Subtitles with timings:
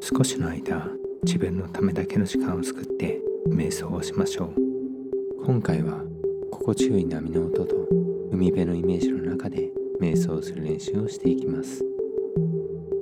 [0.00, 0.88] 少しの間
[1.24, 5.44] 自分のためだけの時間を作って瞑想をしましょう。
[5.44, 6.02] 今回は
[6.50, 7.88] 心地よい波の音と
[8.30, 9.70] 海辺のイメージの中で
[10.00, 11.84] 瞑想する練習をしていきます。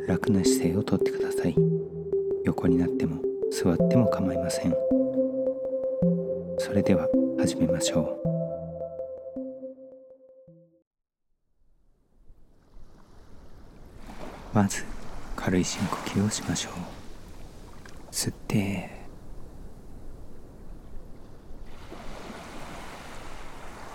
[0.06, 1.56] 楽な姿勢をとってください。
[2.44, 4.74] 横になっても座っても構いません。
[6.58, 7.08] それでは
[7.38, 8.28] 始めましょう。
[14.54, 14.91] まず
[15.44, 16.72] 軽い深呼吸をしましょう。
[18.12, 18.88] 吸って。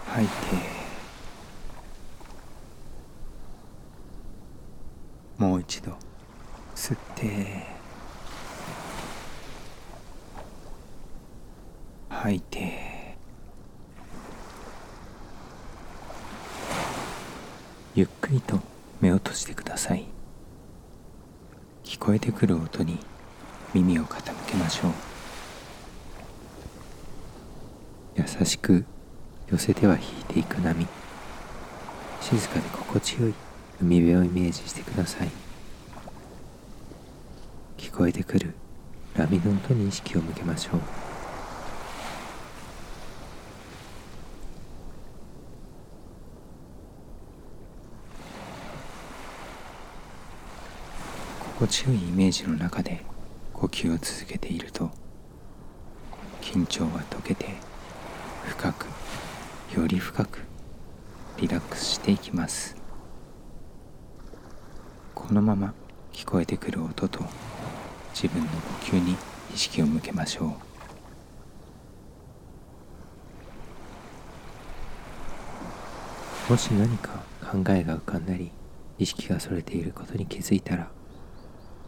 [0.07, 0.33] 吐いて。
[5.37, 5.93] もう一度。
[6.75, 7.63] 吸って。
[12.09, 13.15] 吐いて。
[17.95, 18.59] ゆっくりと
[18.99, 20.16] 目を閉じてください。
[21.87, 22.99] 聞こえてくる音に
[23.73, 24.91] 耳を傾けましょう。
[28.17, 28.83] 優しく
[29.49, 30.85] 寄せては引いていく波。
[32.19, 33.33] 静かで心地よい。
[33.81, 35.29] 海辺をイメージしてください。
[37.77, 38.53] 聞こえてくる
[39.15, 40.81] 波の音に意識を向けましょう。
[51.57, 53.03] 心地よいイメージの中で
[53.51, 54.91] 呼吸を続けていると
[56.39, 57.47] 緊張は解けて
[58.45, 58.85] 深く
[59.75, 60.41] より深く
[61.37, 62.75] リラックスしていきます。
[65.15, 65.73] このまま
[66.13, 67.25] 聞こえてくる音と
[68.13, 68.57] 自分の呼
[68.95, 69.15] 吸に
[69.51, 70.45] 意識を向けましょ
[76.49, 76.51] う。
[76.51, 78.51] もし何か考えが浮かんだり
[78.99, 80.91] 意識がそれていることに気づいたら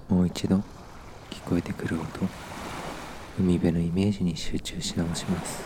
[0.10, 0.58] もう一度
[1.30, 2.28] 聞こえてくる音。
[3.40, 5.64] 海辺のイメージに集中し直します。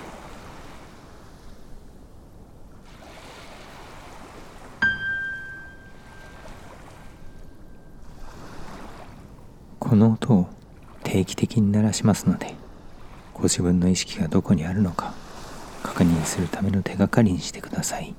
[9.80, 10.48] この音を
[11.04, 12.56] 定期的に鳴らしますので
[13.32, 15.14] ご自分の意識がどこにあるのか
[15.84, 18.16] 確認するための手がかりにしてください。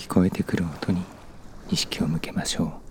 [0.00, 1.02] 聞こえてくる音に
[1.70, 2.89] 意識を向けましょう。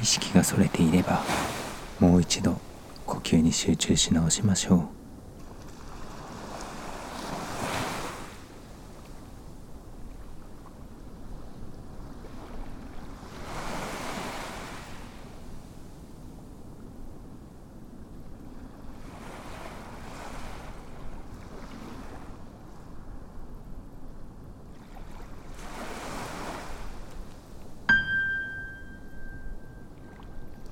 [0.00, 1.22] 意識がそれていれば
[1.98, 2.60] もう一度
[3.06, 4.97] 呼吸に集中し直しましょう。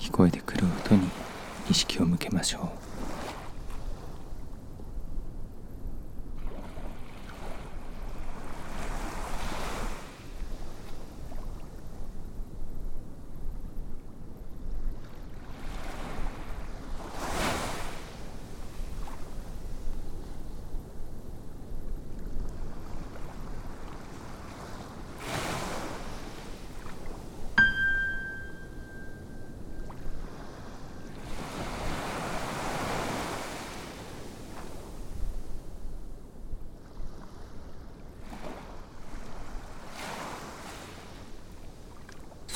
[0.07, 1.09] 聞こえてくる音に
[1.69, 2.96] 意識を向けましょう。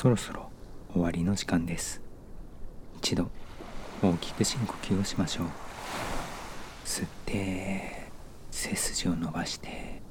[0.01, 0.49] そろそろ
[0.93, 2.01] 終わりの時間です。
[2.97, 3.29] 一度
[4.01, 5.45] 大きく深呼吸をしましょう。
[6.83, 8.09] 吸って
[8.49, 10.01] 背筋を伸ばして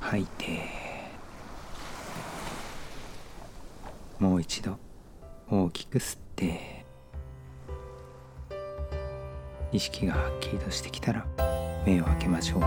[0.00, 0.64] 吐いて
[4.18, 4.78] もう一度
[5.48, 6.84] 大きく吸って
[9.70, 11.24] 意識がはっきりとしてきたら
[11.86, 12.60] 目を開けましょう。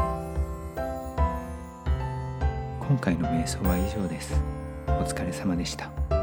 [2.87, 4.58] 今回の瞑想は以上です。
[4.97, 6.18] お疲れ様でした。